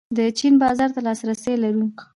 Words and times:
د 0.17 0.19
چین 0.39 0.53
بازار 0.61 0.89
ته 0.95 0.99
لاسرسی 1.05 1.53
لرو؟ 1.63 1.85